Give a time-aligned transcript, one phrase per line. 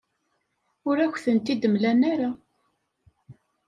[0.87, 2.31] Ur ak-tent-id-mlan ara.